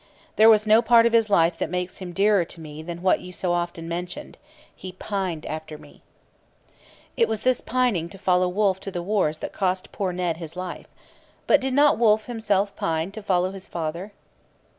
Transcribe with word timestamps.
There 0.35 0.49
was 0.49 0.65
no 0.65 0.81
part 0.81 1.05
of 1.05 1.13
his 1.13 1.29
life 1.29 1.59
that 1.59 1.69
makes 1.69 1.97
him 1.97 2.11
dearer 2.11 2.43
to 2.43 2.59
me 2.59 2.81
than 2.81 3.03
what 3.03 3.19
you 3.19 3.31
so 3.31 3.53
often 3.53 3.87
mentioned 3.87 4.39
he 4.75 4.93
pined 4.93 5.45
after 5.45 5.77
me. 5.77 6.01
It 7.15 7.27
was 7.27 7.41
this 7.41 7.61
pining 7.61 8.09
to 8.09 8.17
follow 8.17 8.47
Wolfe 8.47 8.79
to 8.79 8.89
the 8.89 9.03
wars 9.03 9.37
that 9.45 9.53
cost 9.53 9.91
poor 9.91 10.11
Ned 10.11 10.37
his 10.37 10.55
life. 10.55 10.87
But 11.45 11.61
did 11.61 11.75
not 11.75 11.99
Wolfe 11.99 12.25
himself 12.25 12.75
pine 12.75 13.11
to 13.11 13.21
follow 13.21 13.51
his 13.51 13.67
father? 13.67 14.11